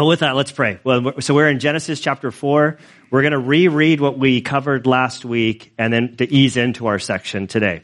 [0.00, 0.80] Well, with that, let's pray.
[0.82, 2.78] Well, so we're in Genesis chapter four.
[3.10, 6.98] We're going to reread what we covered last week and then to ease into our
[6.98, 7.82] section today.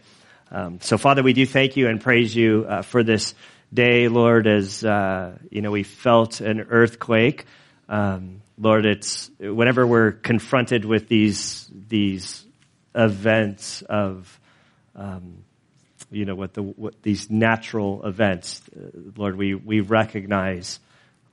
[0.50, 3.34] Um, so, Father, we do thank you and praise you uh, for this
[3.71, 7.44] day, Lord, as, uh, you know, we felt an earthquake.
[7.87, 12.46] Um, Lord, it's whenever we're confronted with these, these
[12.95, 14.41] events of,
[14.95, 15.45] um,
[16.11, 18.87] you know, what the, what these natural events, uh,
[19.19, 20.80] Lord, we, we recognize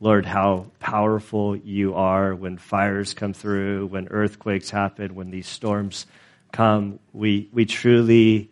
[0.03, 6.05] Lord, how powerful you are when fires come through, when earthquakes happen, when these storms
[6.51, 6.99] come.
[7.13, 8.51] We, we truly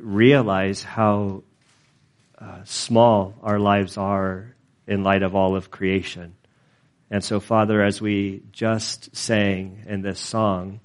[0.00, 1.44] realize how
[2.36, 4.56] uh, small our lives are
[4.88, 6.34] in light of all of creation.
[7.12, 10.80] And so, Father, as we just sang in this song,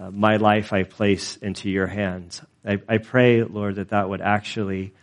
[0.00, 4.22] uh, My life I place into your hands, I, I pray, Lord, that that would
[4.22, 4.94] actually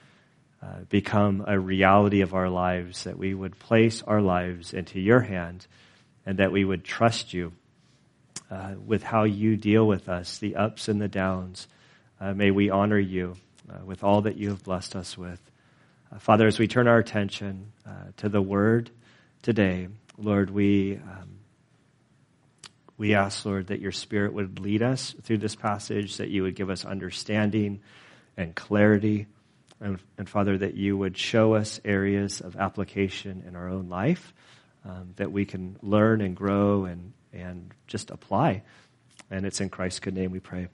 [0.66, 5.20] uh, become a reality of our lives, that we would place our lives into your
[5.20, 5.68] hand
[6.26, 7.52] and that we would trust you
[8.50, 11.68] uh, with how you deal with us, the ups and the downs.
[12.20, 13.36] Uh, may we honor you
[13.70, 15.40] uh, with all that you have blessed us with.
[16.12, 17.72] Uh, Father, as we turn our attention
[18.18, 18.90] to the word
[19.44, 21.40] today, Lord, we, um,
[22.98, 26.56] we ask, Lord, that your spirit would lead us through this passage, that you would
[26.56, 27.82] give us understanding
[28.36, 29.28] and clarity.
[29.82, 34.34] And, and, Father, that you would show us areas of application in our own life
[34.86, 38.64] um, that we can learn and grow and, and just apply.
[39.30, 40.70] And it's in Christ's good name we pray.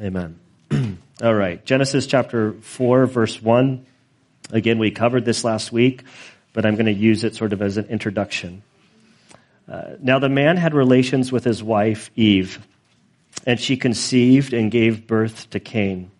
[0.00, 0.38] Amen.
[1.22, 1.64] All right.
[1.64, 3.86] Genesis chapter 4, verse 1.
[4.50, 6.02] Again, we covered this last week,
[6.52, 8.62] but I'm going to use it sort of as an introduction.
[9.68, 12.64] Uh, now, the man had relations with his wife, Eve,
[13.46, 16.10] and she conceived and gave birth to Cain.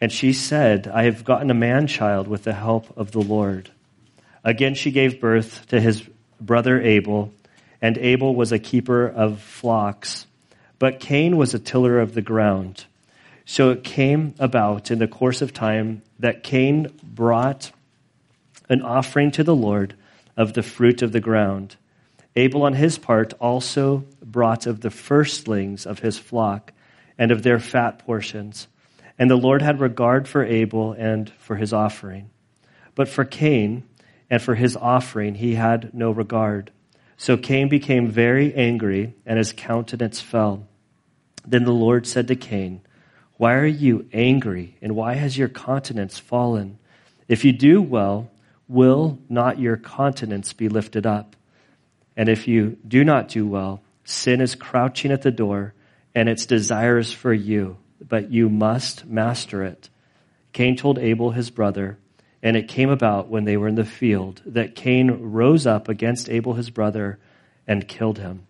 [0.00, 3.70] And she said, I have gotten a man child with the help of the Lord.
[4.42, 6.02] Again, she gave birth to his
[6.40, 7.32] brother Abel,
[7.82, 10.26] and Abel was a keeper of flocks,
[10.78, 12.86] but Cain was a tiller of the ground.
[13.44, 17.72] So it came about in the course of time that Cain brought
[18.68, 19.94] an offering to the Lord
[20.36, 21.76] of the fruit of the ground.
[22.36, 26.72] Abel, on his part, also brought of the firstlings of his flock
[27.18, 28.68] and of their fat portions.
[29.20, 32.30] And the Lord had regard for Abel and for his offering.
[32.94, 33.84] But for Cain
[34.30, 36.72] and for his offering he had no regard.
[37.18, 40.66] So Cain became very angry, and his countenance fell.
[41.46, 42.80] Then the Lord said to Cain,
[43.36, 46.78] Why are you angry, and why has your countenance fallen?
[47.28, 48.30] If you do well,
[48.68, 51.36] will not your countenance be lifted up?
[52.16, 55.74] And if you do not do well, sin is crouching at the door,
[56.14, 57.76] and its desires for you
[58.06, 59.88] but you must master it.
[60.52, 61.98] Cain told Abel his brother,
[62.42, 66.28] and it came about when they were in the field that Cain rose up against
[66.28, 67.18] Abel his brother
[67.66, 68.46] and killed him.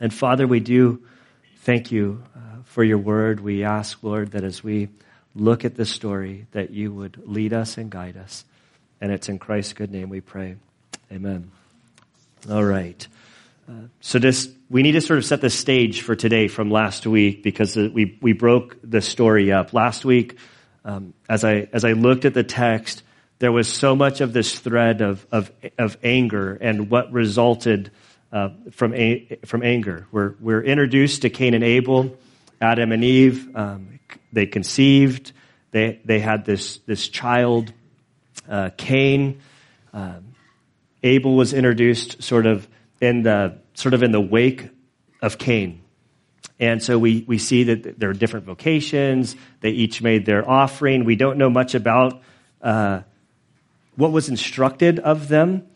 [0.00, 1.02] And Father, we do
[1.58, 3.40] thank you uh, for your word.
[3.40, 4.88] We ask, Lord, that as we
[5.34, 8.44] look at this story, that you would lead us and guide us.
[9.00, 10.56] And it's in Christ's good name we pray.
[11.12, 11.50] Amen.
[12.50, 13.06] All right.
[14.00, 17.42] So this, we need to sort of set the stage for today from last week
[17.42, 19.72] because we, we broke the story up.
[19.72, 20.38] Last week,
[20.84, 23.02] um, as I, as I looked at the text,
[23.38, 27.90] there was so much of this thread of, of, of anger and what resulted
[28.32, 30.06] uh, from, a, from anger.
[30.12, 32.16] We're, we're introduced to Cain and Abel,
[32.60, 33.54] Adam and Eve.
[33.56, 33.98] Um,
[34.32, 35.32] they conceived.
[35.72, 37.72] They, they had this, this child,
[38.48, 39.40] uh, Cain.
[39.92, 40.34] Um,
[41.02, 42.68] Abel was introduced sort of
[43.00, 44.68] in the sort of in the wake
[45.22, 45.82] of Cain.
[46.58, 49.36] And so we, we see that there are different vocations.
[49.60, 51.04] They each made their offering.
[51.04, 52.22] We don't know much about
[52.62, 53.02] uh,
[53.94, 55.66] what was instructed of them.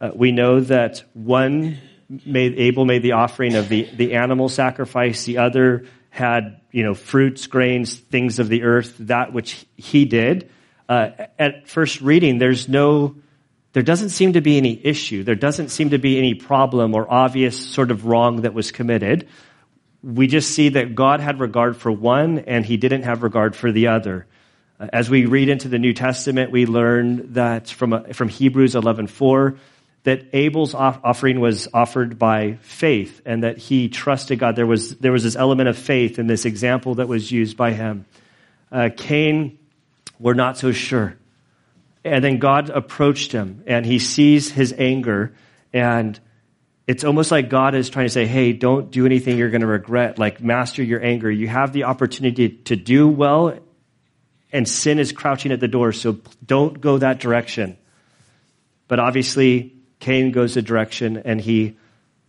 [0.00, 1.78] Uh, we know that one
[2.24, 5.24] made, Abel made the offering of the, the animal sacrifice.
[5.24, 10.50] The other had, you know, fruits, grains, things of the earth, that which he did.
[10.88, 13.16] Uh, at first reading, there's no
[13.72, 15.22] there doesn't seem to be any issue.
[15.22, 19.28] There doesn't seem to be any problem or obvious sort of wrong that was committed.
[20.02, 23.70] We just see that God had regard for one and he didn't have regard for
[23.70, 24.26] the other.
[24.80, 29.58] As we read into the New Testament, we learn that from, from Hebrews 11:4
[30.04, 34.56] that Abel's offering was offered by faith and that he trusted God.
[34.56, 37.72] There was, there was this element of faith in this example that was used by
[37.72, 38.06] him.
[38.72, 39.58] Uh, Cain,
[40.18, 41.16] we're not so sure.
[42.04, 45.34] And then God approached him and he sees his anger
[45.72, 46.18] and
[46.90, 49.66] it's almost like God is trying to say, hey, don't do anything you're going to
[49.68, 50.18] regret.
[50.18, 51.30] Like, master your anger.
[51.30, 53.56] You have the opportunity to do well,
[54.52, 57.78] and sin is crouching at the door, so don't go that direction.
[58.88, 61.76] But obviously, Cain goes a direction and he,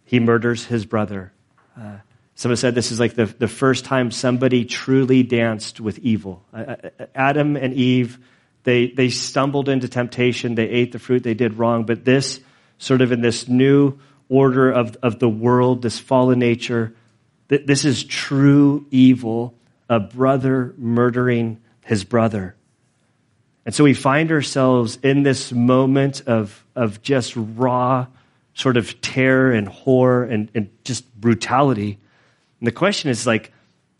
[0.04, 1.34] he murders his brother.
[1.76, 1.98] Uh,
[2.36, 6.46] someone said this is like the, the first time somebody truly danced with evil.
[6.54, 8.20] Uh, uh, Adam and Eve,
[8.64, 12.40] they, they stumbled into temptation, they ate the fruit, they did wrong, but this,
[12.78, 16.94] sort of in this new order of, of the world, this fallen nature,
[17.50, 19.54] th- this is true evil,
[19.90, 22.56] a brother murdering his brother.
[23.66, 28.08] And so we find ourselves in this moment of, of just raw
[28.54, 32.00] sort of terror and horror and, and just brutality.
[32.60, 33.52] And the question is like,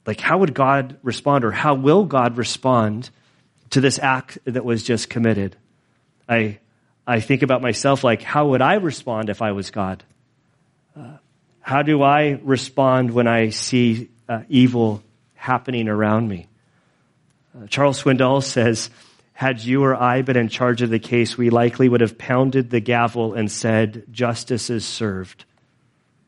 [0.06, 3.12] like, how would God respond or how will God respond
[3.72, 5.58] to this act that was just committed?
[6.30, 6.60] I,
[7.06, 10.04] I think about myself like, how would I respond if I was God?
[10.96, 11.18] Uh,
[11.62, 15.04] how do I respond when I see uh, evil
[15.36, 16.48] happening around me?
[17.56, 18.90] Uh, Charles Swindoll says,
[19.34, 22.70] had you or I been in charge of the case, we likely would have pounded
[22.70, 25.46] the gavel and said, Justice is served.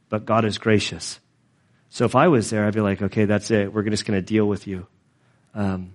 [0.10, 1.20] But God is gracious.
[1.90, 3.72] So if I was there, I'd be like, okay, that's it.
[3.72, 4.88] We're just going to deal with you.
[5.54, 5.94] Um,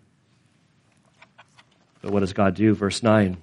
[2.09, 2.75] but what does God do?
[2.75, 3.37] Verse 9.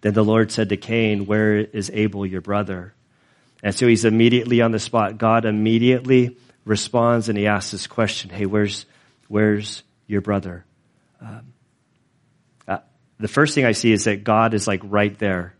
[0.00, 2.94] Then the Lord said to Cain, Where is Abel, your brother?
[3.64, 5.18] And so he's immediately on the spot.
[5.18, 8.86] God immediately responds and he asks this question Hey, where's,
[9.26, 10.64] where's your brother?
[11.20, 11.52] Um,
[13.18, 15.56] the first thing I see is that God is like right there.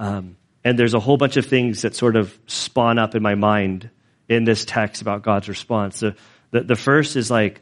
[0.00, 3.36] Um, and there's a whole bunch of things that sort of spawn up in my
[3.36, 3.88] mind
[4.28, 6.00] in this text about God's response.
[6.00, 6.16] The,
[6.50, 7.60] the, the first is like,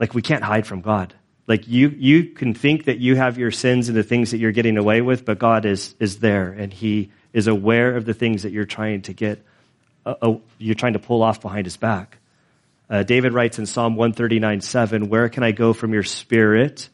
[0.00, 1.14] like we can't hide from God.
[1.46, 4.52] Like you, you can think that you have your sins and the things that you're
[4.52, 8.44] getting away with, but God is, is there and he is aware of the things
[8.44, 9.44] that you're trying to get,
[10.06, 12.18] uh, uh, you're trying to pull off behind his back.
[12.88, 16.88] Uh, David writes in Psalm 139, 7, where can I go from your spirit?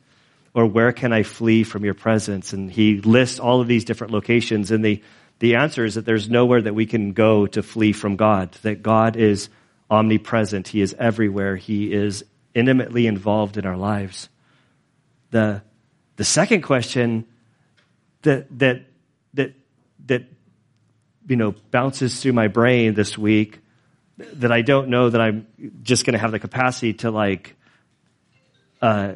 [0.54, 2.52] or where can I flee from your presence?
[2.52, 4.70] And he lists all of these different locations.
[4.70, 5.02] And the,
[5.38, 8.82] the answer is that there's nowhere that we can go to flee from God, that
[8.82, 9.48] God is
[9.90, 10.68] omnipresent.
[10.68, 11.56] He is everywhere.
[11.56, 12.24] He is
[12.54, 14.28] intimately involved in our lives.
[15.30, 15.62] The,
[16.16, 17.26] the second question
[18.22, 18.82] that, that,
[19.34, 19.54] that,
[20.06, 20.24] that,
[21.28, 23.60] you know, bounces through my brain this week
[24.18, 25.46] that I don't know that I'm
[25.82, 27.56] just going to have the capacity to like,
[28.82, 29.14] uh,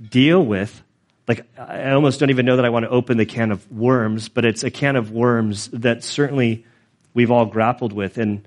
[0.00, 0.82] deal with.
[1.28, 4.28] Like, I almost don't even know that I want to open the can of worms,
[4.28, 6.66] but it's a can of worms that certainly
[7.14, 8.18] we've all grappled with.
[8.18, 8.46] And,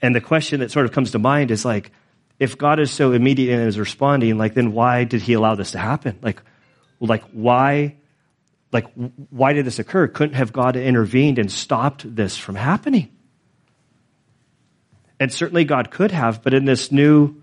[0.00, 1.92] and the question that sort of comes to mind is like,
[2.38, 5.72] if God is so immediate and is responding, like, then why did he allow this
[5.72, 6.18] to happen?
[6.22, 6.42] Like,
[7.00, 7.96] like, why,
[8.72, 8.86] like,
[9.30, 10.08] why did this occur?
[10.08, 13.10] Couldn't have God intervened and stopped this from happening?
[15.20, 17.42] And certainly God could have, but in this new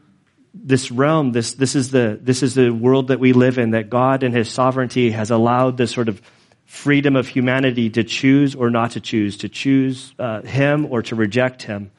[0.55, 3.89] this realm, this, this, is the, this is the world that we live in, that
[3.89, 6.21] God and His sovereignty has allowed this sort of
[6.65, 11.15] freedom of humanity to choose or not to choose, to choose uh, Him or to
[11.15, 11.91] reject Him.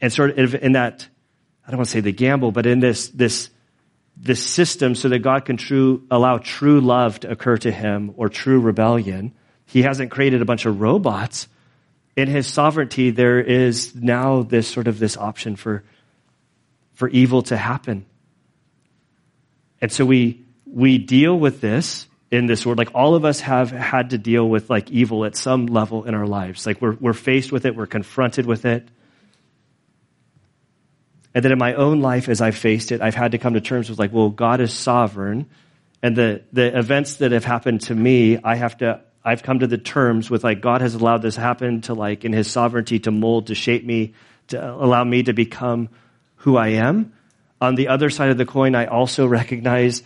[0.00, 1.08] And sort of in that,
[1.66, 3.50] I don't want to say the gamble, but in this, this,
[4.16, 8.28] this system so that God can true, allow true love to occur to Him or
[8.28, 9.34] true rebellion,
[9.66, 11.48] He hasn't created a bunch of robots.
[12.16, 15.84] In His sovereignty, there is now this sort of this option for
[16.98, 18.04] for evil to happen.
[19.80, 22.76] And so we, we deal with this in this world.
[22.76, 26.16] Like all of us have had to deal with like evil at some level in
[26.16, 26.66] our lives.
[26.66, 27.76] Like we're, we're faced with it.
[27.76, 28.88] We're confronted with it.
[31.34, 33.60] And then in my own life, as I've faced it, I've had to come to
[33.60, 35.46] terms with like, well, God is sovereign.
[36.02, 39.66] And the, the events that have happened to me, I have to, I've come to
[39.66, 43.10] the terms with like, God has allowed this happen to like, in his sovereignty to
[43.10, 44.14] mold, to shape me,
[44.48, 45.90] to allow me to become
[46.36, 47.12] who I am.
[47.60, 50.02] On the other side of the coin, I also recognize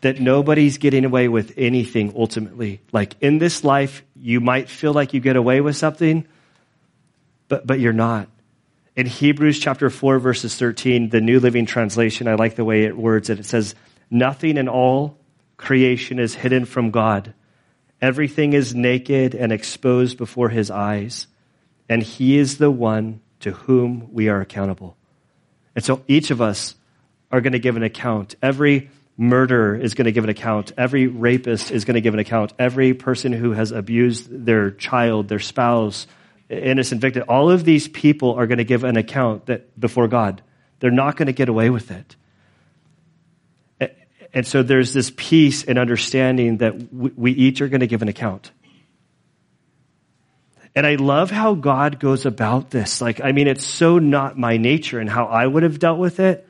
[0.00, 2.80] that nobody's getting away with anything ultimately.
[2.92, 6.26] Like in this life, you might feel like you get away with something,
[7.48, 8.28] but, but you're not.
[8.94, 12.94] In Hebrews chapter 4, verses 13, the New Living Translation, I like the way it
[12.94, 13.40] words it.
[13.40, 13.74] It says,
[14.10, 15.16] Nothing in all
[15.56, 17.32] creation is hidden from God.
[18.02, 21.26] Everything is naked and exposed before his eyes,
[21.88, 24.98] and he is the one to whom we are accountable.
[25.74, 26.74] And so each of us
[27.30, 28.34] are going to give an account.
[28.42, 30.72] Every murderer is going to give an account.
[30.76, 32.52] Every rapist is going to give an account.
[32.58, 36.06] Every person who has abused their child, their spouse,
[36.52, 40.42] innocent victim, all of these people are going to give an account that before God.
[40.80, 42.16] They're not going to get away with it.
[44.34, 48.08] And so there's this peace and understanding that we each are going to give an
[48.08, 48.50] account.
[50.74, 53.02] And I love how God goes about this.
[53.02, 56.18] Like, I mean, it's so not my nature and how I would have dealt with
[56.18, 56.48] it.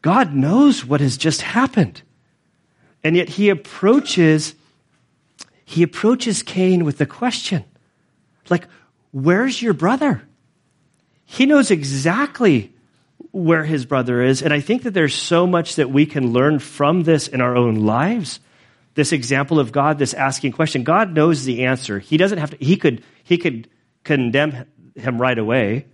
[0.00, 2.00] God knows what has just happened.
[3.04, 4.54] And yet he approaches,
[5.66, 7.64] he approaches Cain with the question,
[8.50, 8.66] like,
[9.12, 10.22] where's your brother?
[11.24, 12.72] He knows exactly
[13.32, 14.42] where his brother is.
[14.42, 17.56] And I think that there's so much that we can learn from this in our
[17.56, 18.40] own lives.
[18.94, 20.84] This example of God, this asking question.
[20.84, 21.98] God knows the answer.
[21.98, 23.68] He doesn't have to, he could, he could
[24.04, 25.86] condemn him right away.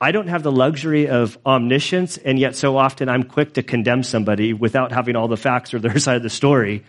[0.00, 4.02] I don't have the luxury of omniscience, and yet so often I'm quick to condemn
[4.02, 6.84] somebody without having all the facts or their side of the story.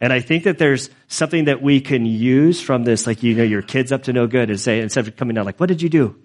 [0.00, 3.42] And I think that there's something that we can use from this, like, you know,
[3.42, 5.80] your kid's up to no good, and say, instead of coming down, like, what did
[5.80, 6.16] you do?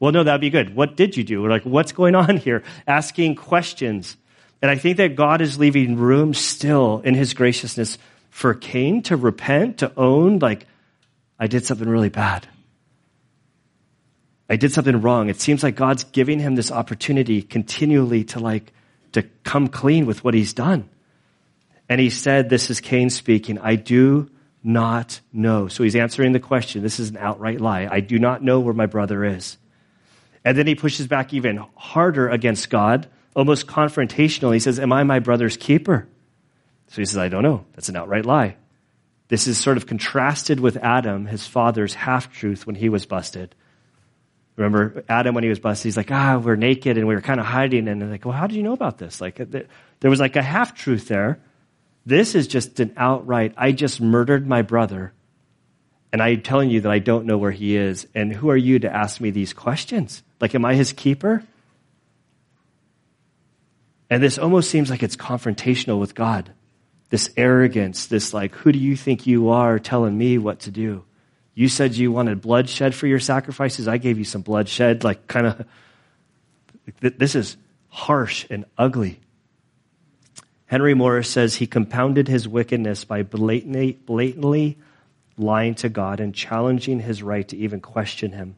[0.00, 0.74] Well, no, that'd be good.
[0.74, 1.44] What did you do?
[1.44, 2.62] Or like, what's going on here?
[2.86, 4.16] Asking questions.
[4.62, 7.98] And I think that God is leaving room still in his graciousness
[8.30, 10.66] for Cain to repent, to own, like,
[11.38, 12.46] I did something really bad.
[14.48, 15.28] I did something wrong.
[15.28, 18.72] It seems like God's giving him this opportunity continually to like,
[19.12, 20.88] to come clean with what he's done.
[21.90, 24.30] And he said, this is Cain speaking, I do
[24.62, 25.66] not know.
[25.66, 26.82] So he's answering the question.
[26.84, 27.88] This is an outright lie.
[27.90, 29.58] I do not know where my brother is.
[30.44, 34.54] And then he pushes back even harder against God, almost confrontational.
[34.54, 36.06] He says, Am I my brother's keeper?
[36.88, 37.64] So he says, I don't know.
[37.74, 38.54] That's an outright lie.
[39.26, 43.54] This is sort of contrasted with Adam, his father's half truth when he was busted.
[44.54, 47.40] Remember Adam when he was busted, he's like, ah, we're naked and we were kind
[47.40, 47.88] of hiding.
[47.88, 49.20] And they're like, well, how did you know about this?
[49.20, 51.40] Like, there was like a half truth there.
[52.06, 55.12] This is just an outright, I just murdered my brother.
[56.12, 58.06] And I'm telling you that I don't know where he is.
[58.14, 60.22] And who are you to ask me these questions?
[60.40, 61.44] Like, am I his keeper?
[64.08, 66.52] And this almost seems like it's confrontational with God.
[67.10, 71.04] This arrogance, this like, who do you think you are telling me what to do?
[71.54, 73.86] You said you wanted bloodshed for your sacrifices.
[73.86, 75.04] I gave you some bloodshed.
[75.04, 75.66] Like, kind of,
[77.00, 77.56] this is
[77.88, 79.20] harsh and ugly.
[80.70, 84.78] Henry Morris says he compounded his wickedness by blatantly, blatantly
[85.36, 88.56] lying to God and challenging his right to even question him.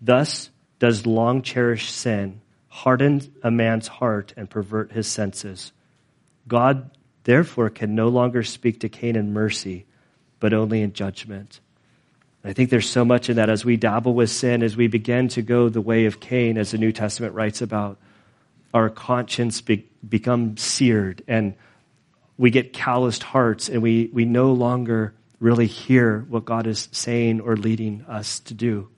[0.00, 5.72] Thus does long cherished sin harden a man's heart and pervert his senses.
[6.48, 6.90] God,
[7.24, 9.84] therefore, can no longer speak to Cain in mercy,
[10.40, 11.60] but only in judgment.
[12.42, 15.28] I think there's so much in that as we dabble with sin, as we begin
[15.28, 17.98] to go the way of Cain, as the New Testament writes about,
[18.72, 19.60] our conscience
[20.06, 21.54] become seared and
[22.36, 27.40] we get calloused hearts and we, we no longer really hear what God is saying
[27.40, 28.88] or leading us to do.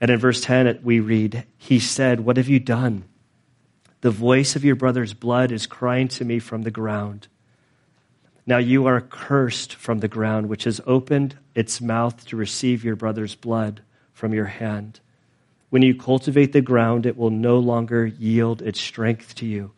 [0.00, 3.04] And in verse 10, we read, He said, What have you done?
[4.00, 7.28] The voice of your brother's blood is crying to me from the ground.
[8.44, 12.96] Now you are cursed from the ground, which has opened its mouth to receive your
[12.96, 14.98] brother's blood from your hand.
[15.72, 19.70] When you cultivate the ground, it will no longer yield its strength to you.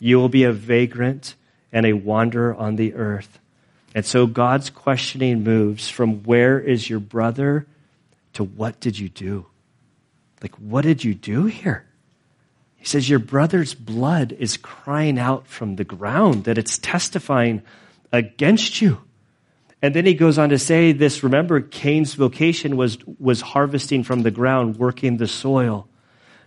[0.00, 1.36] You will be a vagrant
[1.72, 3.38] and a wanderer on the earth.
[3.94, 7.64] And so God's questioning moves from where is your brother
[8.32, 9.46] to what did you do?
[10.42, 11.86] Like, what did you do here?
[12.74, 17.62] He says, Your brother's blood is crying out from the ground, that it's testifying
[18.10, 19.00] against you.
[19.84, 24.22] And then he goes on to say this remember, Cain's vocation was, was harvesting from
[24.22, 25.86] the ground, working the soil.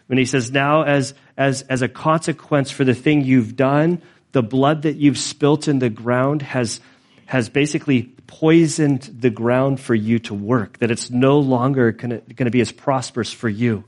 [0.08, 4.02] When he says, Now, as, as, as a consequence for the thing you've done,
[4.32, 6.80] the blood that you've spilt in the ground has,
[7.28, 12.50] has basically poisoned the ground for you to work, that it's no longer going to
[12.50, 13.84] be as prosperous for you,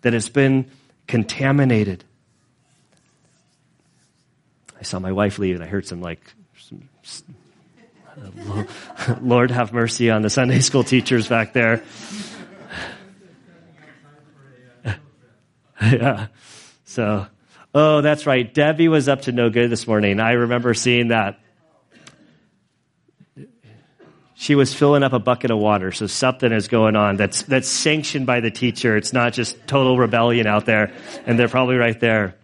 [0.00, 0.70] that it's been
[1.06, 2.04] contaminated.
[4.80, 6.22] I saw my wife leave and I heard some like,
[6.56, 6.88] some,
[9.20, 11.82] Lord have mercy on the Sunday school teachers back there.
[15.82, 16.26] yeah.
[16.84, 17.26] So,
[17.74, 18.52] oh, that's right.
[18.52, 20.20] Debbie was up to no good this morning.
[20.20, 21.38] I remember seeing that.
[24.34, 27.68] She was filling up a bucket of water, so something is going on that's, that's
[27.68, 28.96] sanctioned by the teacher.
[28.96, 30.92] It's not just total rebellion out there,
[31.26, 32.34] and they're probably right there.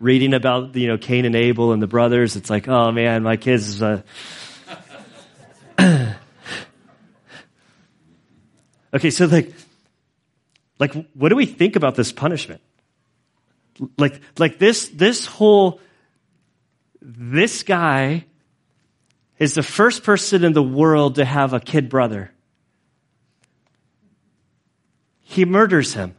[0.00, 3.36] Reading about, you know, Cain and Abel and the brothers, it's like, oh man, my
[3.38, 4.02] kids, uh...
[8.94, 9.52] okay, so like,
[10.78, 12.60] like, what do we think about this punishment?
[13.96, 15.80] Like, like this, this whole,
[17.00, 18.24] this guy
[19.38, 22.32] is the first person in the world to have a kid brother.
[25.20, 26.14] He murders him.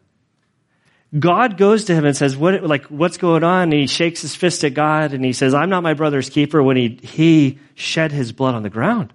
[1.17, 3.63] God goes to him and says, what, like, what's going on?
[3.63, 6.61] And he shakes his fist at God and he says, I'm not my brother's keeper
[6.61, 9.11] when he, he shed his blood on the ground.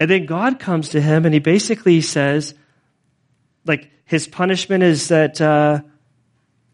[0.00, 2.54] And then God comes to him and he basically says,
[3.64, 5.80] like, his punishment is that, uh,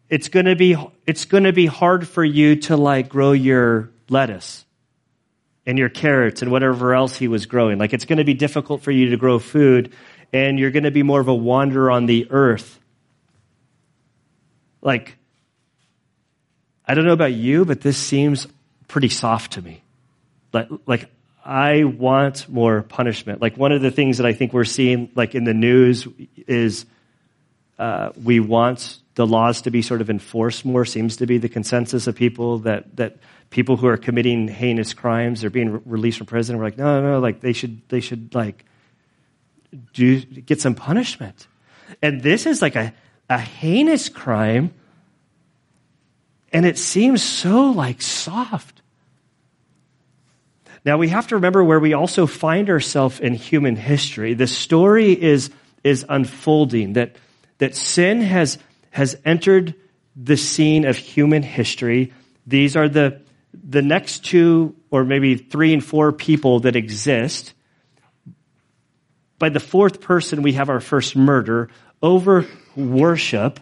[0.09, 4.65] it's gonna be, it's gonna be hard for you to like grow your lettuce
[5.67, 7.79] and your carrots and whatever else he was growing.
[7.79, 9.93] Like it's going to be difficult for you to grow food
[10.33, 12.79] and you're going to be more of a wanderer on the earth.
[14.83, 15.17] Like,
[16.87, 18.49] I don't know about you, but this seems
[18.89, 19.83] pretty soft to me.
[20.53, 21.11] Like, like
[21.45, 23.41] I want more punishment.
[23.41, 26.07] Like one of the things that I think we're seeing, like in the news,
[26.47, 26.85] is
[27.79, 30.85] uh, we want the laws to be sort of enforced more.
[30.85, 33.17] Seems to be the consensus of people that that
[33.51, 36.57] people who are committing heinous crimes are being re- released from prison.
[36.57, 38.65] We're like, no, no, no, like they should they should like
[39.93, 41.47] do get some punishment.
[42.03, 42.95] And this is like a,
[43.29, 44.73] a heinous crime,
[46.53, 48.80] and it seems so like soft.
[50.85, 54.35] Now we have to remember where we also find ourselves in human history.
[54.35, 55.51] The story is,
[55.85, 57.17] is unfolding, that,
[57.59, 58.59] that sin has,
[58.91, 59.75] has entered
[60.17, 62.13] the scene of human history.
[62.47, 63.21] These are the,
[63.53, 67.53] the next two or maybe three and four people that exist.
[69.39, 71.71] By the fourth person, we have our first murder
[72.03, 73.61] over worship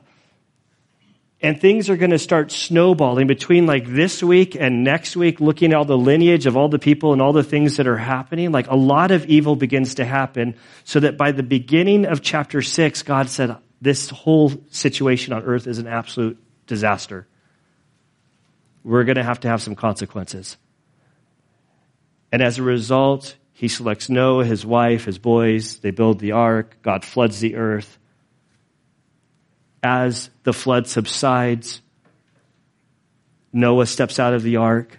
[1.40, 5.72] and things are going to start snowballing between like this week and next week, looking
[5.72, 8.50] at all the lineage of all the people and all the things that are happening.
[8.50, 12.60] Like a lot of evil begins to happen so that by the beginning of chapter
[12.60, 17.28] six, God said, this whole situation on earth is an absolute disaster.
[18.82, 20.56] We're going to have to have some consequences.
[22.32, 25.78] And as a result, he selects Noah, his wife, his boys.
[25.78, 26.78] They build the ark.
[26.82, 27.97] God floods the earth
[29.82, 31.80] as the flood subsides,
[33.52, 34.98] Noah steps out of the ark.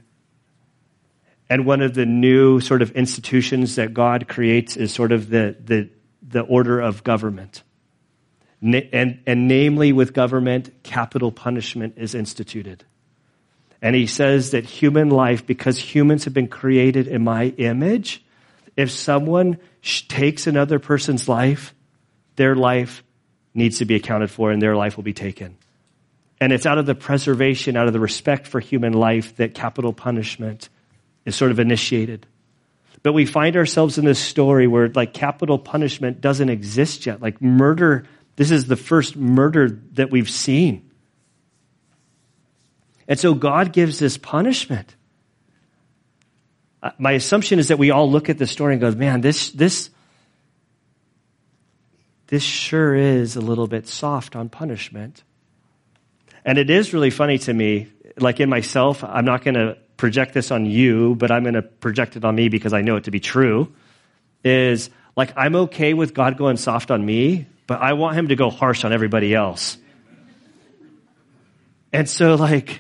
[1.50, 5.56] And one of the new sort of institutions that God creates is sort of the,
[5.64, 5.90] the,
[6.22, 7.64] the order of government.
[8.62, 12.86] And, and namely, with government, capital punishment is instituted.
[13.82, 18.24] And he says that human life, because humans have been created in my image,
[18.76, 21.74] if someone takes another person's life,
[22.36, 23.04] their life
[23.54, 25.58] needs to be accounted for and their life will be taken.
[26.42, 29.94] And it's out of the preservation, out of the respect for human life that capital
[29.94, 30.70] punishment
[31.26, 32.26] is sort of initiated.
[33.04, 37.22] But we find ourselves in this story where like capital punishment doesn't exist yet.
[37.22, 40.90] Like murder, this is the first murder that we've seen.
[43.08, 44.96] And so God gives this punishment.
[46.82, 49.52] Uh, my assumption is that we all look at the story and go, man, this,
[49.52, 49.90] this,
[52.30, 55.24] this sure is a little bit soft on punishment.
[56.46, 57.88] And it is really funny to me,
[58.18, 61.64] like in myself, I'm not going to project this on you, but I'm going to
[61.64, 63.74] project it on me because I know it to be true.
[64.44, 68.36] Is like, I'm okay with God going soft on me, but I want him to
[68.36, 69.78] go harsh on everybody else.
[71.92, 72.80] And so, like,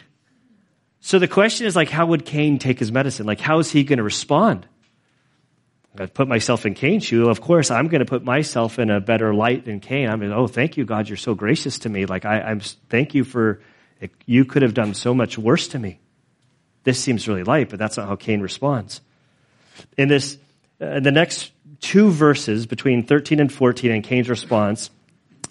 [0.99, 3.25] so the question is, like, how would Cain take his medicine?
[3.25, 4.67] Like, how is he going to respond?
[5.97, 7.29] I put myself in Cain's shoe.
[7.29, 10.09] Of course, I'm going to put myself in a better light than Cain.
[10.09, 12.05] I'm mean, oh, thank you, God, you're so gracious to me.
[12.05, 13.61] Like I, I'm, thank you for,
[14.25, 15.99] you could have done so much worse to me.
[16.83, 19.01] This seems really light, but that's not how Cain responds.
[19.97, 20.37] In this,
[20.79, 24.89] uh, the next two verses between 13 and 14 in Cain's response,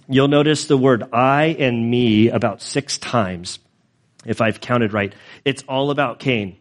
[0.08, 3.58] you'll notice the word I and me about six times,
[4.24, 5.14] if I've counted right.
[5.44, 6.57] It's all about Cain.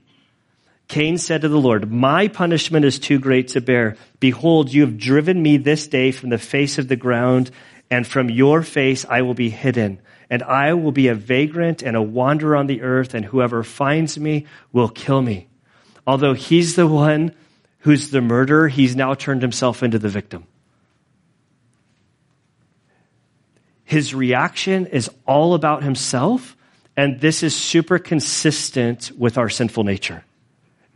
[0.87, 3.97] Cain said to the Lord, My punishment is too great to bear.
[4.19, 7.51] Behold, you have driven me this day from the face of the ground,
[7.91, 9.99] and from your face I will be hidden.
[10.29, 14.17] And I will be a vagrant and a wanderer on the earth, and whoever finds
[14.17, 15.47] me will kill me.
[16.05, 17.33] Although he's the one
[17.79, 20.45] who's the murderer, he's now turned himself into the victim.
[23.83, 26.55] His reaction is all about himself,
[26.95, 30.23] and this is super consistent with our sinful nature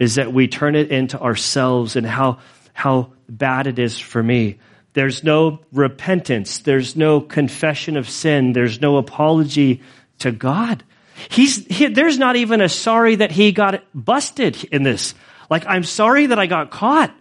[0.02, 2.40] is that we turn it into ourselves and how,
[2.74, 4.58] how bad it is for me.
[4.94, 6.58] There's no repentance.
[6.58, 8.54] There's no confession of sin.
[8.54, 9.80] There's no apology
[10.18, 10.84] to God.
[11.30, 15.14] He's, he, there's not even a sorry that he got busted in this.
[15.52, 17.16] Like, I'm sorry that I got caught.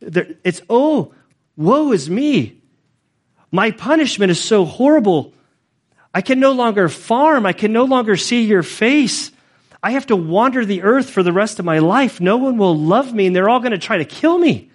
[0.00, 1.14] There, it's, oh,
[1.56, 2.60] woe is me.
[3.50, 5.32] My punishment is so horrible.
[6.12, 7.46] I can no longer farm.
[7.46, 9.32] I can no longer see your face.
[9.86, 12.20] I have to wander the earth for the rest of my life.
[12.20, 14.68] No one will love me, and they're all going to try to kill me.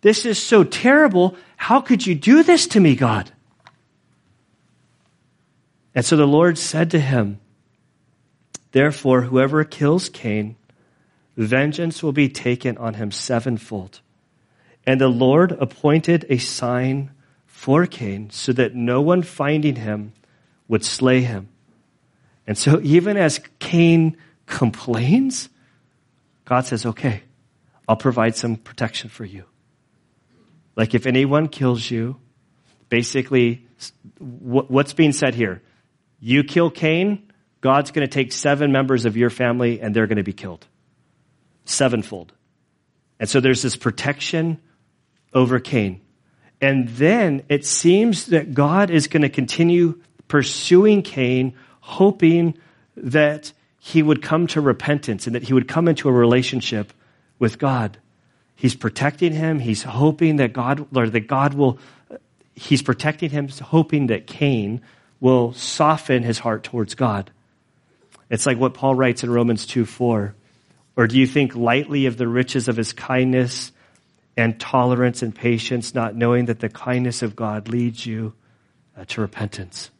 [0.00, 1.36] This is so terrible.
[1.58, 3.30] How could you do this to me, God?
[5.94, 7.40] And so the Lord said to him,
[8.72, 10.56] Therefore, whoever kills Cain,
[11.36, 14.00] vengeance will be taken on him sevenfold.
[14.86, 17.10] And the Lord appointed a sign
[17.44, 20.14] for Cain so that no one finding him
[20.68, 21.50] would slay him.
[22.46, 24.16] And so even as Cain
[24.48, 25.48] complains,
[26.44, 27.22] God says, okay,
[27.86, 29.44] I'll provide some protection for you.
[30.74, 32.16] Like if anyone kills you,
[32.88, 33.66] basically,
[34.18, 35.62] what's being said here?
[36.20, 37.30] You kill Cain,
[37.60, 40.66] God's going to take seven members of your family and they're going to be killed.
[41.64, 42.32] Sevenfold.
[43.20, 44.60] And so there's this protection
[45.32, 46.00] over Cain.
[46.60, 52.56] And then it seems that God is going to continue pursuing Cain, hoping
[52.96, 53.52] that
[53.88, 56.92] he would come to repentance and that he would come into a relationship
[57.38, 57.96] with God.
[58.54, 59.60] He's protecting him.
[59.60, 61.78] He's hoping that God, or that God will,
[62.54, 64.82] he's protecting him, hoping that Cain
[65.20, 67.30] will soften his heart towards God.
[68.28, 70.34] It's like what Paul writes in Romans 2 4.
[70.96, 73.72] Or do you think lightly of the riches of his kindness
[74.36, 78.34] and tolerance and patience, not knowing that the kindness of God leads you
[78.98, 79.90] uh, to repentance?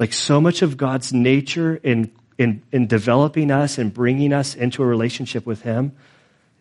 [0.00, 2.10] Like so much of God's nature in,
[2.40, 5.92] in, in developing us and bringing us into a relationship with him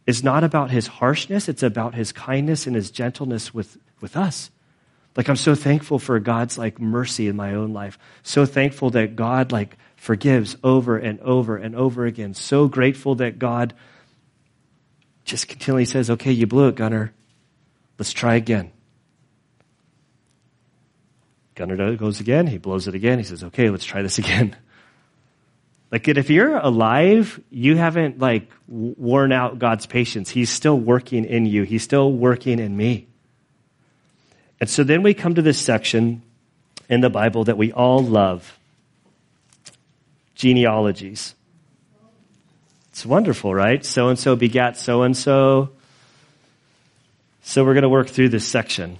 [0.05, 4.51] is not about his harshness, it's about his kindness and his gentleness with, with us.
[5.15, 7.97] Like I'm so thankful for God's like mercy in my own life.
[8.23, 12.33] So thankful that God like forgives over and over and over again.
[12.33, 13.73] So grateful that God
[15.23, 17.13] just continually says, okay, you blew it, Gunner.
[17.97, 18.73] Let's try again.
[21.55, 22.47] Gunner goes again.
[22.47, 23.17] He blows it again.
[23.17, 24.57] He says, okay, let's try this again.
[25.91, 30.29] Like, if you're alive, you haven't like worn out God's patience.
[30.29, 31.63] He's still working in you.
[31.63, 33.07] He's still working in me.
[34.61, 36.21] And so then we come to this section
[36.89, 38.57] in the Bible that we all love
[40.35, 41.33] genealogies.
[42.91, 43.83] It's wonderful, right?
[43.83, 45.71] So and so begat so and so.
[47.41, 48.99] So we're going to work through this section.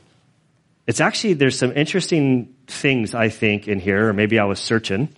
[0.88, 5.10] It's actually, there's some interesting things, I think, in here, or maybe I was searching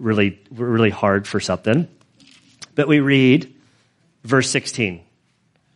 [0.00, 1.86] really, really hard for something.
[2.74, 3.54] But we read
[4.24, 5.02] verse 16.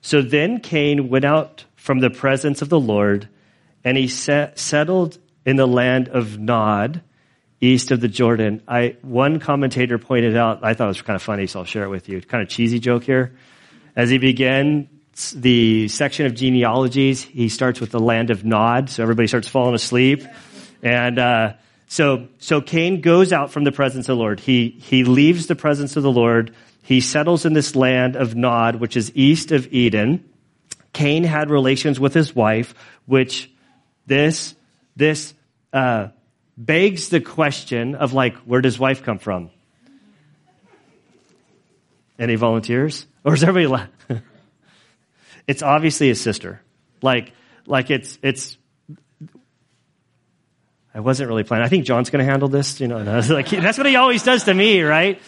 [0.00, 3.28] So then Cain went out from the presence of the Lord,
[3.84, 7.02] and he set, settled in the land of Nod,
[7.60, 8.62] east of the Jordan.
[8.66, 11.84] I, one commentator pointed out, I thought it was kind of funny, so I'll share
[11.84, 12.20] it with you.
[12.20, 13.36] Kind of cheesy joke here.
[13.96, 14.88] As he began
[15.34, 19.74] the section of genealogies, he starts with the land of Nod, so everybody starts falling
[19.74, 20.24] asleep.
[20.82, 21.54] And, uh,
[21.86, 24.40] so, so Cain goes out from the presence of the Lord.
[24.40, 26.54] He, he leaves the presence of the Lord.
[26.82, 30.28] He settles in this land of Nod, which is east of Eden.
[30.92, 32.74] Cain had relations with his wife,
[33.06, 33.50] which
[34.06, 34.54] this,
[34.96, 35.34] this,
[35.72, 36.08] uh,
[36.56, 39.50] begs the question of like, where does wife come from?
[42.18, 43.06] Any volunteers?
[43.24, 43.86] Or is everybody la-
[45.46, 46.62] It's obviously his sister.
[47.02, 47.32] Like,
[47.66, 48.56] like it's, it's
[50.94, 51.66] I wasn't really planning.
[51.66, 52.80] I think John's going to handle this.
[52.80, 55.20] You know, like, that's what he always does to me, right?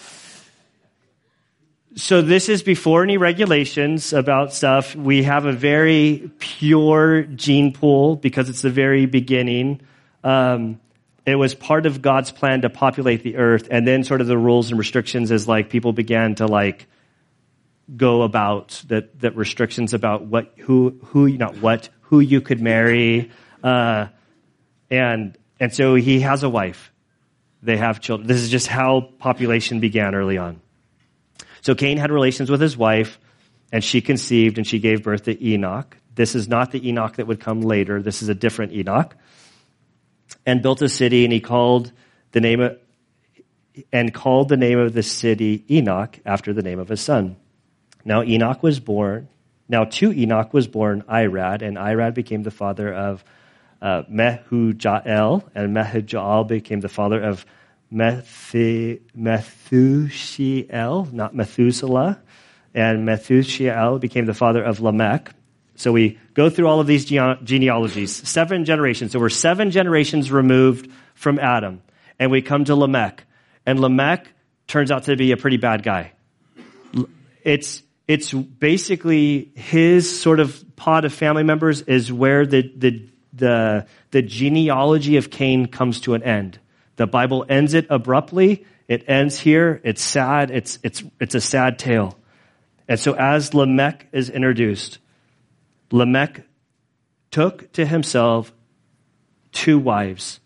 [1.97, 4.95] So this is before any regulations about stuff.
[4.95, 9.81] We have a very pure gene pool because it's the very beginning.
[10.23, 10.79] Um,
[11.25, 14.39] it was part of God's plan to populate the earth, and then sort of the
[14.39, 16.87] rules and restrictions as like people began to like
[17.97, 23.31] go about that that restrictions about what who who not what who you could marry,
[23.65, 24.07] uh,
[24.91, 26.93] and and so he has a wife.
[27.63, 28.29] They have children.
[28.29, 30.61] This is just how population began early on.
[31.63, 33.19] So Cain had relations with his wife,
[33.73, 35.97] and she conceived and she gave birth to Enoch.
[36.15, 38.01] This is not the Enoch that would come later.
[38.01, 39.17] This is a different Enoch.
[40.45, 41.93] And built a city, and he called
[42.33, 42.79] the name of,
[43.93, 47.37] and called the name of the city Enoch after the name of his son.
[48.05, 49.29] Now Enoch was born.
[49.69, 53.25] Now to Enoch was born Irad, and Irad became the father of
[53.81, 57.45] uh, Mehujael, and Mehujael became the father of
[57.93, 58.33] Methusiel,
[61.13, 62.21] not Methuselah,
[62.75, 65.33] and Methusiel became the father of Lamech.
[65.77, 69.13] So we go through all of these genealogies, seven generations.
[69.13, 71.83] So we're seven generations removed from Adam,
[72.19, 73.25] and we come to Lamech,
[73.67, 74.27] and Lamech
[74.67, 76.13] turns out to be a pretty bad guy.
[77.43, 83.87] It's it's basically his sort of pod of family members is where the the the,
[84.11, 86.59] the genealogy of Cain comes to an end.
[86.97, 88.67] The Bible ends it abruptly.
[88.89, 89.81] It ends here.
[89.85, 90.51] It's sad.
[90.51, 92.19] It's, it's, it's a sad tale.
[92.89, 94.99] And so as Lamech is introduced,
[95.91, 96.43] Lamech
[97.31, 98.53] took to himself
[99.53, 100.41] two wives.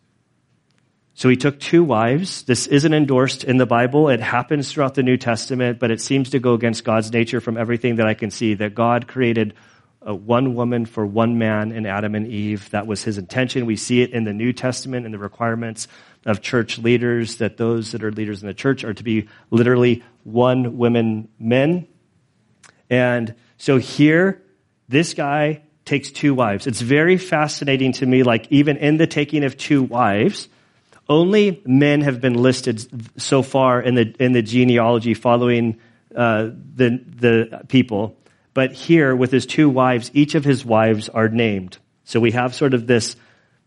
[1.15, 2.45] So he took two wives.
[2.45, 4.09] This isn't endorsed in the Bible.
[4.09, 7.59] It happens throughout the New Testament, but it seems to go against God's nature from
[7.59, 9.53] everything that I can see that God created
[10.07, 12.71] uh, one woman for one man in Adam and Eve.
[12.71, 13.67] That was his intention.
[13.67, 15.89] We see it in the New Testament in the requirements
[16.27, 20.03] of church leaders that those that are leaders in the church are to be literally
[20.25, 21.87] one women men.
[22.89, 24.43] And so here,
[24.89, 26.67] this guy takes two wives.
[26.67, 30.49] It's very fascinating to me, like even in the taking of two wives,
[31.09, 35.81] only men have been listed so far in the, in the genealogy following
[36.15, 38.17] uh, the, the people.
[38.61, 41.79] But here, with his two wives, each of his wives are named.
[42.05, 43.17] So we have sort of this,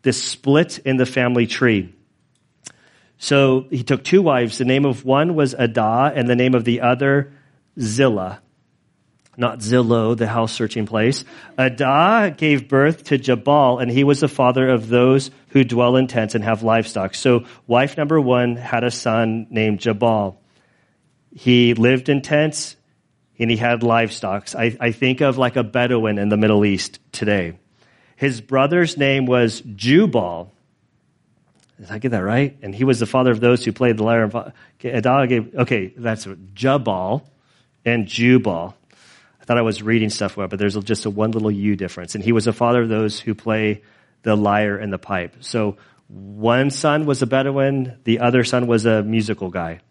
[0.04, 1.96] this split in the family tree.
[3.18, 4.60] So he took two wives.
[4.60, 7.34] The name of one was Adah, and the name of the other,
[7.80, 8.40] Zillah.
[9.36, 11.26] Not Zillow, the house searching place.
[11.58, 16.06] Adah gave birth to Jabal, and he was the father of those who dwell in
[16.06, 17.16] tents and have livestock.
[17.16, 20.40] So wife number one had a son named Jabal.
[21.34, 22.76] He lived in tents
[23.40, 24.54] and he had livestock.
[24.56, 27.58] I, I think of like a Bedouin in the Middle East today.
[28.16, 30.52] His brother's name was Jubal.
[31.80, 32.56] Did I get that right?
[32.62, 34.32] And he was the father of those who played the lyre.
[34.84, 37.28] Okay, okay that's Jabal
[37.84, 38.76] and Jubal.
[39.42, 42.16] I thought I was reading stuff well, but there's just a one little U difference.
[42.16, 43.82] And he was the father of those who play
[44.22, 45.36] the lyre and the pipe.
[45.42, 45.76] So
[46.08, 49.82] one son was a Bedouin, the other son was a musical guy.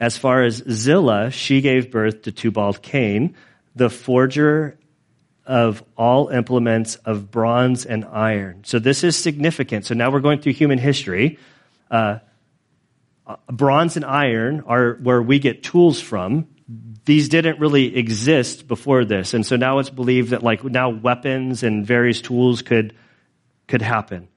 [0.00, 3.36] As far as Zillah, she gave birth to Tubal Cain,
[3.76, 4.78] the forger
[5.46, 8.62] of all implements of bronze and iron.
[8.64, 9.86] So this is significant.
[9.86, 11.38] So now we're going through human history.
[11.90, 12.18] Uh,
[13.26, 16.48] uh, bronze and iron are where we get tools from.
[17.04, 21.62] These didn't really exist before this, and so now it's believed that like now weapons
[21.62, 22.94] and various tools could
[23.66, 24.28] could happen.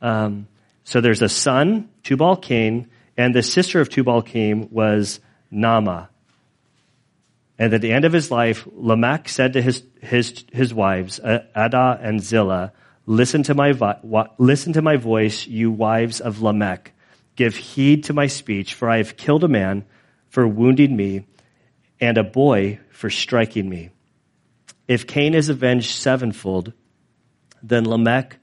[0.00, 0.48] Um,
[0.84, 5.18] so there's a son, Tubal Cain, and the sister of Tubal Cain was
[5.52, 6.08] Naamah.
[7.58, 11.98] And at the end of his life, Lamech said to his, his, his wives, Adah
[12.00, 12.72] and Zillah,
[13.04, 16.92] listen to, my vo- listen to my voice, you wives of Lamech.
[17.34, 19.84] Give heed to my speech, for I have killed a man
[20.28, 21.26] for wounding me
[22.00, 23.90] and a boy for striking me.
[24.86, 26.72] If Cain is avenged sevenfold,
[27.64, 28.36] then Lamech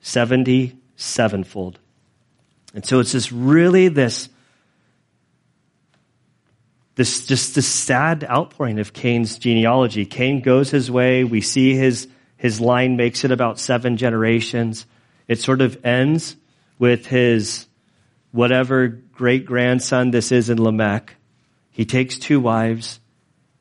[0.00, 1.80] seventy sevenfold.
[2.76, 4.28] And so it's just really this
[6.94, 10.04] this just this sad outpouring of Cain's genealogy.
[10.04, 11.24] Cain goes his way.
[11.24, 14.84] We see his his line makes it about seven generations.
[15.26, 16.36] It sort of ends
[16.78, 17.66] with his
[18.30, 21.16] whatever great grandson this is in Lamech.
[21.70, 23.00] He takes two wives,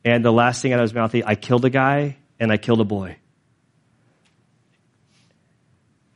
[0.04, 2.58] and the last thing out of his mouth, he, I killed a guy and I
[2.58, 3.16] killed a boy.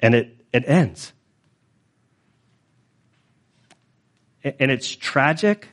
[0.02, 1.14] And it, it ends.
[4.44, 5.70] And it's tragic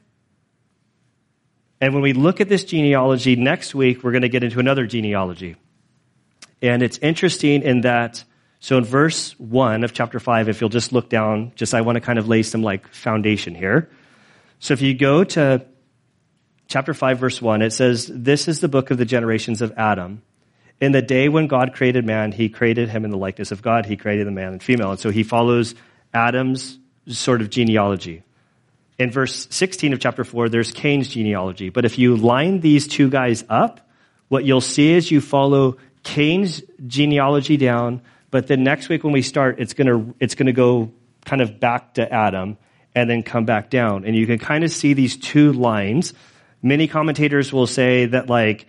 [1.81, 4.87] and when we look at this genealogy next week, we're going to get into another
[4.87, 5.57] genealogy.
[6.62, 8.24] And it's interesting in that,
[8.61, 11.96] so in verse 1 of chapter 5, if you'll just look down, just I want
[11.96, 13.90] to kind of lay some like foundation here.
[14.59, 15.66] So if you go to
[16.66, 20.22] chapter 5, verse 1, it says, This is the book of the generations of Adam.
[20.81, 23.85] In the day when God created man, he created him in the likeness of God.
[23.85, 24.92] He created the man and female.
[24.92, 25.74] And so he follows
[26.14, 28.22] Adam's sort of genealogy
[28.98, 31.68] in verse 16 of chapter 4, there's Cain's genealogy.
[31.68, 33.80] But if you line these two guys up,
[34.28, 39.22] what you'll see is you follow Cain's genealogy down, but then next week when we
[39.22, 40.92] start, it's gonna, it's gonna go
[41.24, 42.56] kind of back to Adam
[42.94, 44.04] and then come back down.
[44.04, 46.14] And you can kind of see these two lines.
[46.62, 48.66] Many commentators will say that like,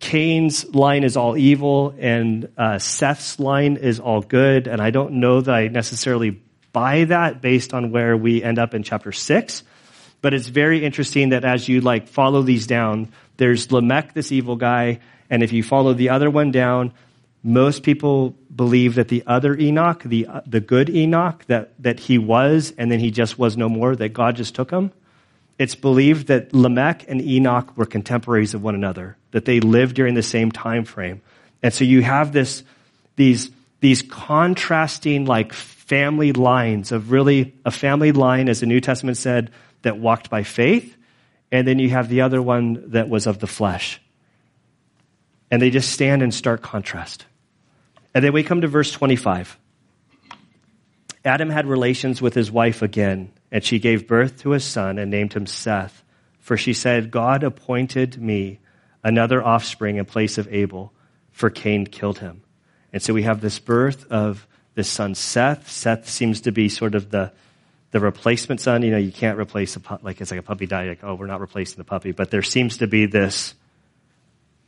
[0.00, 4.66] Cain's line is all evil and uh, Seth's line is all good.
[4.66, 6.40] And I don't know that I necessarily
[6.72, 9.62] buy that based on where we end up in chapter six.
[10.20, 14.56] But it's very interesting that as you like follow these down, there's Lamech, this evil
[14.56, 14.98] guy,
[15.30, 16.92] and if you follow the other one down,
[17.42, 22.74] most people believe that the other Enoch, the the good Enoch, that that he was,
[22.76, 24.90] and then he just was no more, that God just took him.
[25.56, 30.14] It's believed that Lamech and Enoch were contemporaries of one another, that they lived during
[30.14, 31.20] the same time frame,
[31.62, 32.64] and so you have this
[33.14, 33.50] these
[33.80, 35.52] these contrasting like
[35.88, 39.50] family lines of really a family line, as the New Testament said,
[39.82, 40.96] that walked by faith.
[41.50, 44.00] And then you have the other one that was of the flesh.
[45.50, 47.24] And they just stand in stark contrast.
[48.14, 49.58] And then we come to verse 25.
[51.24, 55.10] Adam had relations with his wife again, and she gave birth to a son and
[55.10, 56.04] named him Seth.
[56.38, 58.60] For she said, God appointed me
[59.02, 60.92] another offspring in place of Abel,
[61.32, 62.42] for Cain killed him.
[62.92, 64.46] And so we have this birth of
[64.78, 65.68] this son Seth.
[65.68, 67.32] Seth seems to be sort of the
[67.90, 68.82] the replacement son.
[68.82, 70.88] You know, you can't replace a pup like it's like a puppy died.
[70.88, 73.56] Like, oh, we're not replacing the puppy, but there seems to be this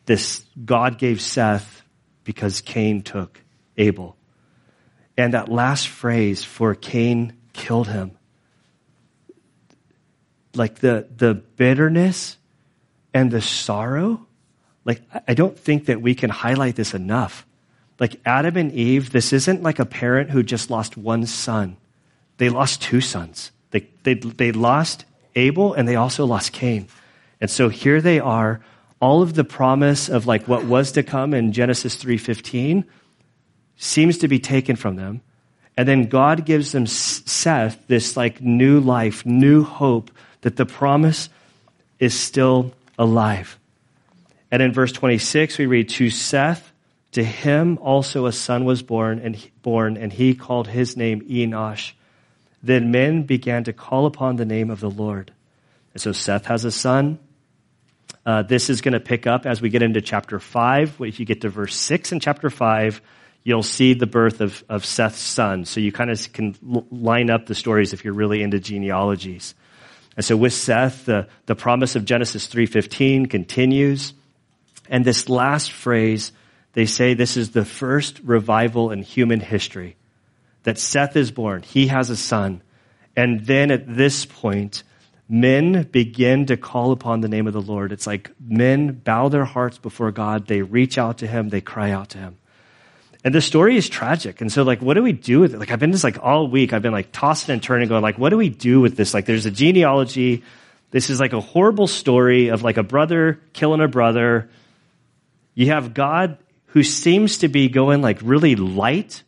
[0.07, 1.83] this God gave Seth
[2.25, 3.41] because Cain took
[3.77, 4.17] Abel,
[5.17, 8.19] and that last phrase for Cain killed him.
[10.57, 12.37] Like the the bitterness
[13.15, 14.27] and the sorrow
[14.85, 17.47] like, I don't think that we can highlight this enough.
[18.01, 21.77] Like Adam and Eve, this isn't like a parent who just lost one son.
[22.39, 23.53] They lost two sons.
[23.71, 25.05] They, they, they lost
[25.37, 26.89] Abel and they also lost Cain.
[27.41, 28.61] And so here they are,
[29.01, 32.85] all of the promise of like what was to come in Genesis 3:15
[33.77, 35.23] seems to be taken from them.
[35.77, 40.11] And then God gives them Seth this like new life, new hope
[40.43, 41.31] that the promise
[41.99, 43.59] is still alive.
[44.51, 46.70] And in verse 26 we read to Seth
[47.13, 51.93] to him also a son was born and born and he called his name Enosh.
[52.63, 55.33] Then men began to call upon the name of the Lord.
[55.93, 57.19] And so Seth has a son.
[58.25, 61.01] Uh, this is going to pick up as we get into chapter 5.
[61.01, 63.01] If you get to verse 6 in chapter 5,
[63.43, 65.65] you'll see the birth of, of Seth's son.
[65.65, 69.55] So you kind of can l- line up the stories if you're really into genealogies.
[70.17, 74.13] And so with Seth, the, the promise of Genesis 3.15 continues.
[74.89, 76.33] And this last phrase,
[76.73, 79.97] they say this is the first revival in human history
[80.63, 81.63] that Seth is born.
[81.63, 82.63] He has a son.
[83.17, 84.83] And then at this point,
[85.29, 87.93] men begin to call upon the name of the Lord.
[87.93, 90.47] It's like men bow their hearts before God.
[90.47, 91.49] They reach out to him.
[91.49, 92.37] They cry out to him.
[93.23, 94.41] And the story is tragic.
[94.41, 95.59] And so like, what do we do with it?
[95.59, 98.17] Like, I've been just like all week, I've been like tossing and turning going like,
[98.17, 99.13] what do we do with this?
[99.13, 100.43] Like, there's a genealogy.
[100.91, 104.51] This is like a horrible story of like a brother killing a brother.
[105.55, 106.39] You have God
[106.71, 109.23] who seems to be going like really light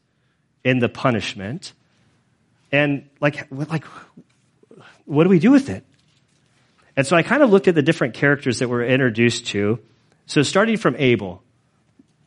[0.65, 1.73] in the punishment.
[2.71, 3.85] And like, like,
[5.05, 5.85] what do we do with it?
[6.97, 9.81] And so I kind of looked at the different characters that we're introduced to.
[10.27, 11.43] So starting from Abel,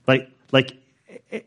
[0.08, 0.78] like, like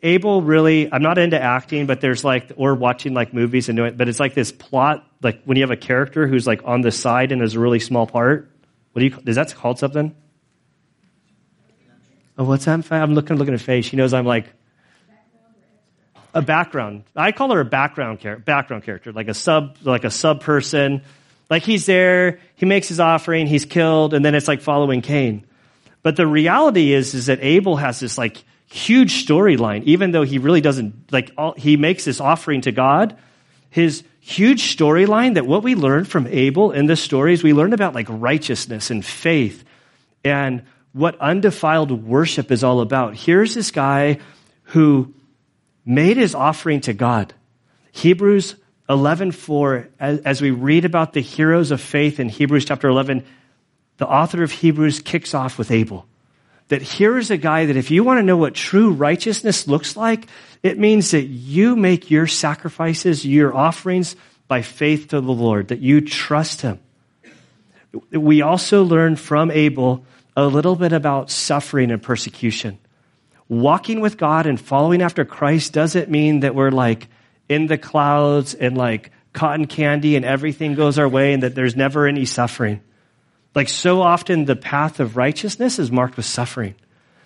[0.03, 3.91] Abel really, I'm not into acting, but there's like, or watching like movies and doing
[3.91, 6.81] it, but it's like this plot, like when you have a character who's like on
[6.81, 8.51] the side and is a really small part.
[8.93, 10.15] What do you, is that called something?
[12.39, 12.91] Oh, what's that?
[12.93, 13.85] I'm looking, looking at face.
[13.87, 14.47] She knows I'm like,
[16.33, 17.03] a background.
[17.17, 21.03] I call her a background character, background character, like a sub, like a sub person.
[21.51, 25.47] Like he's there, he makes his offering, he's killed, and then it's like following Cain.
[26.03, 30.39] But the reality is, is that Abel has this like huge storyline, even though he
[30.39, 33.17] really doesn't, like all, he makes this offering to God.
[33.71, 37.73] His huge storyline that what we learn from Abel in this story is we learn
[37.73, 39.65] about like righteousness and faith
[40.23, 40.63] and
[40.99, 43.17] what undefiled worship is all about.
[43.17, 44.19] Here's this guy
[44.65, 45.15] who
[45.87, 47.33] made his offering to God.
[47.93, 48.57] Hebrews
[48.89, 53.25] 11:4 as, as we read about the heroes of faith in Hebrews chapter 11
[53.99, 56.07] the author of Hebrews kicks off with Abel
[56.69, 59.95] that here is a guy that if you want to know what true righteousness looks
[59.97, 60.27] like
[60.63, 65.81] it means that you make your sacrifices your offerings by faith to the Lord that
[65.81, 66.81] you trust him
[68.11, 70.07] we also learn from Abel
[70.39, 72.79] a little bit about suffering and persecution
[73.49, 77.09] walking with God and following after Christ doesn't mean that we're like
[77.49, 81.77] in the clouds and like cotton candy and everything goes our way and that there's
[81.77, 82.81] never any suffering.
[83.55, 86.75] Like so often the path of righteousness is marked with suffering.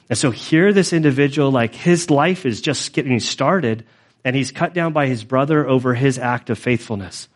[0.09, 3.85] And so here this individual, like his life is just getting started
[4.25, 7.29] and he's cut down by his brother over his act of faithfulness.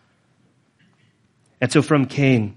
[1.61, 2.57] And so from Cain,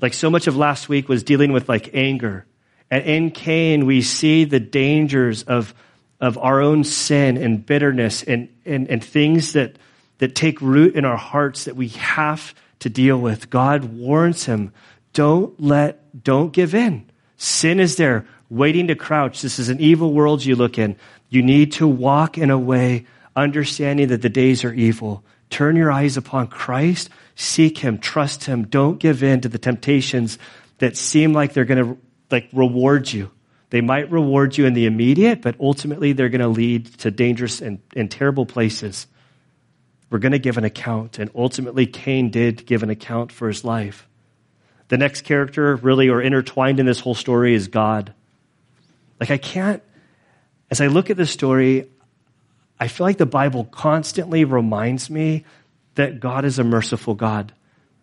[0.00, 2.46] like so much of last week was dealing with like anger
[2.90, 5.74] and in Cain, we see the dangers of,
[6.20, 9.76] of our own sin and bitterness and, and, and things that,
[10.18, 13.50] that take root in our hearts that we have to deal with.
[13.50, 14.72] God warns him,
[15.12, 17.10] don't let, don't give in.
[17.36, 19.42] Sin is there waiting to crouch.
[19.42, 20.96] This is an evil world you look in.
[21.28, 23.06] You need to walk in a way
[23.36, 25.24] understanding that the days are evil.
[25.50, 27.10] Turn your eyes upon Christ.
[27.34, 27.98] Seek Him.
[27.98, 28.66] Trust Him.
[28.66, 30.38] Don't give in to the temptations
[30.78, 31.98] that seem like they're going to
[32.30, 33.30] like reward you.
[33.70, 37.60] They might reward you in the immediate, but ultimately they're going to lead to dangerous
[37.60, 39.06] and, and terrible places.
[40.08, 43.64] We're going to give an account, and ultimately Cain did give an account for his
[43.64, 44.06] life.
[44.88, 48.14] The next character, really, or intertwined in this whole story, is God.
[49.18, 49.82] Like, I can't,
[50.70, 51.88] as I look at this story,
[52.78, 55.44] I feel like the Bible constantly reminds me
[55.94, 57.52] that God is a merciful God,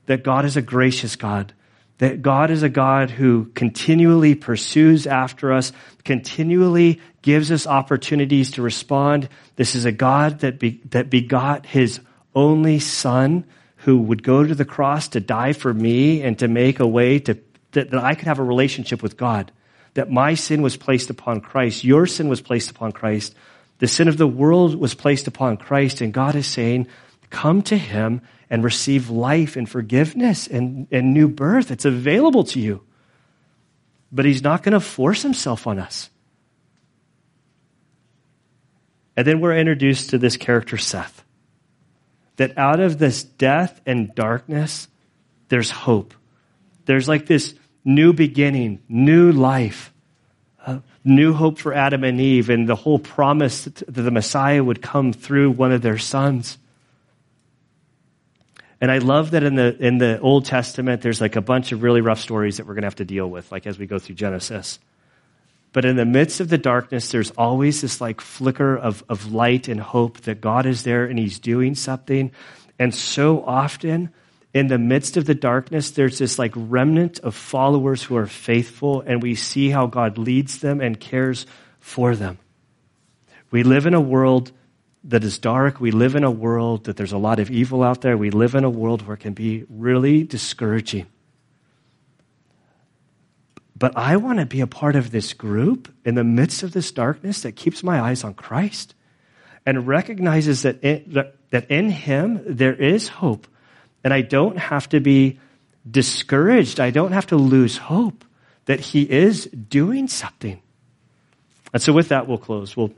[0.07, 1.53] that God is a gracious God,
[1.99, 5.71] that God is a God who continually pursues after us,
[6.03, 9.30] continually gives us opportunities to respond.
[9.55, 11.99] This is a God that, be, that begot his
[12.36, 13.45] only son
[13.78, 17.19] who would go to the cross to die for me and to make a way
[17.19, 17.38] to,
[17.74, 19.51] that, that I could have a relationship with God.
[19.93, 21.84] That my sin was placed upon Christ.
[21.84, 23.36] Your sin was placed upon Christ.
[23.84, 25.99] The sin of the world was placed upon Christ.
[25.99, 26.88] And God is saying,
[27.29, 31.69] come to him and receive life and forgiveness and, and new birth.
[31.69, 32.81] It's available to you.
[34.13, 36.11] but he's not going to force himself on us.
[39.17, 41.23] And then we're introduced to this character, Seth.
[42.38, 44.88] That out of this death and darkness,
[45.49, 46.13] there's hope.
[46.86, 49.93] There's like this new beginning, new life,
[50.66, 54.82] uh, new hope for Adam and Eve, and the whole promise that the Messiah would
[54.82, 56.57] come through one of their sons.
[58.80, 61.84] And I love that in the, in the Old Testament, there's like a bunch of
[61.84, 63.97] really rough stories that we're going to have to deal with, like as we go
[63.97, 64.80] through Genesis.
[65.72, 69.68] But in the midst of the darkness, there's always this like flicker of, of light
[69.68, 72.32] and hope that God is there and He's doing something.
[72.78, 74.11] And so often,
[74.54, 79.01] in the midst of the darkness, there's this like remnant of followers who are faithful,
[79.01, 81.45] and we see how God leads them and cares
[81.80, 82.38] for them.
[83.49, 84.51] We live in a world
[85.06, 85.80] that is dark.
[85.80, 88.16] We live in a world that there's a lot of evil out there.
[88.16, 91.08] We live in a world where it can be really discouraging.
[93.76, 96.91] But I want to be a part of this group in the midst of this
[96.91, 98.95] darkness that keeps my eyes on Christ
[99.66, 103.47] and recognizes that, that in Him there is hope.
[104.04, 105.39] And I don't have to be
[105.89, 106.80] discouraged.
[106.80, 108.26] I don't have to lose hope
[108.66, 110.62] that He is doing something.
[111.74, 112.78] And so, with that, we'll close.
[112.78, 112.93] We'll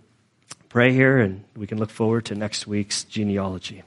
[0.70, 3.84] pray here and we can look forward to next week's genealogy.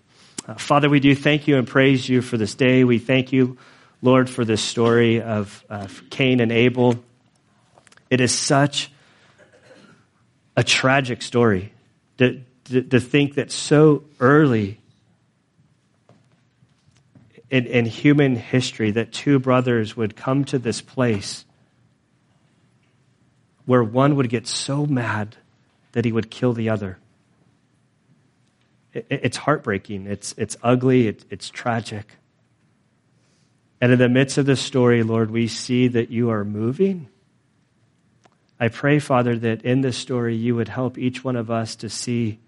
[0.46, 2.84] Uh, Father, we do thank you and praise you for this day.
[2.84, 3.58] We thank you
[4.00, 7.02] Lord, for this story of, of Cain and Abel.
[8.10, 8.90] It is such
[10.56, 11.72] a tragic story
[12.18, 14.80] to, to, to think that so early
[17.50, 21.44] in, in human history that two brothers would come to this place
[23.64, 25.36] where one would get so mad
[25.92, 26.98] that he would kill the other.
[28.92, 30.06] It, it's heartbreaking.
[30.06, 31.08] It's, it's ugly.
[31.08, 32.16] It, it's tragic.
[33.80, 37.08] And in the midst of this story, Lord, we see that you are moving.
[38.58, 41.88] I pray, Father, that in this story you would help each one of us to
[41.88, 42.40] see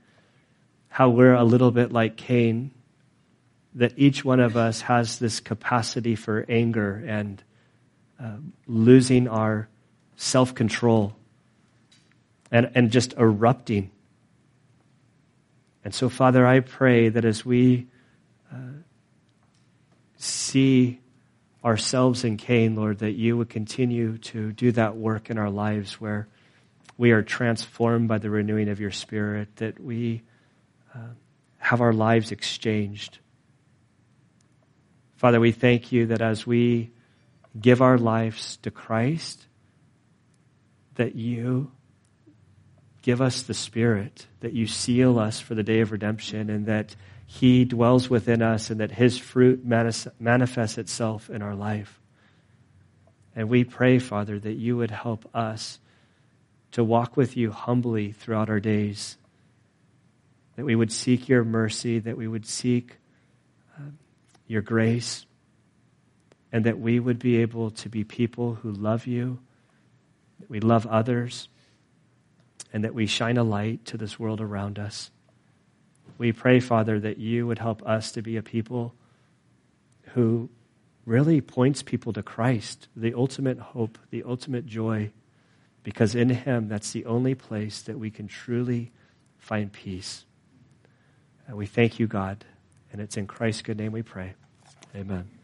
[0.88, 2.72] how we're a little bit like Cain,
[3.75, 7.43] that each one of us has this capacity for anger and
[8.18, 9.68] uh, losing our
[10.16, 11.14] self control
[12.51, 13.91] and, and just erupting.
[15.85, 17.87] And so, Father, I pray that as we
[18.53, 18.57] uh,
[20.16, 21.01] see
[21.64, 26.01] ourselves in Cain, Lord, that you would continue to do that work in our lives
[26.01, 26.29] where
[26.99, 30.23] we are transformed by the renewing of your Spirit, that we
[30.95, 30.99] uh,
[31.59, 33.18] have our lives exchanged.
[35.21, 36.93] Father, we thank you that as we
[37.61, 39.45] give our lives to Christ,
[40.95, 41.71] that you
[43.03, 46.97] give us the Spirit, that you seal us for the day of redemption, and that
[47.27, 52.01] he dwells within us and that His fruit manifests itself in our life.
[53.37, 55.81] And we pray, Father, that you would help us
[56.73, 59.18] to walk with you humbly throughout our days,
[60.57, 62.97] that we would seek your mercy, that we would seek
[64.51, 65.26] your grace,
[66.51, 69.38] and that we would be able to be people who love you,
[70.40, 71.48] that we love others,
[72.72, 75.12] and that we shine a light to this world around us.
[76.18, 78.92] We pray, Father, that you would help us to be a people
[80.14, 80.51] who
[81.07, 85.12] really points people to Christ, the ultimate hope, the ultimate joy,
[85.84, 88.90] because in Him, that's the only place that we can truly
[89.38, 90.24] find peace.
[91.46, 92.44] And we thank you, God,
[92.90, 94.34] and it's in Christ's good name we pray.
[94.95, 95.39] Amen.